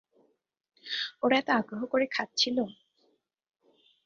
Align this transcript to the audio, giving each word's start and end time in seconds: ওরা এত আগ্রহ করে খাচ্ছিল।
ওরা 1.23 1.35
এত 1.37 1.49
আগ্রহ 1.51 1.81
করে 1.85 2.05
খাচ্ছিল। 2.11 2.57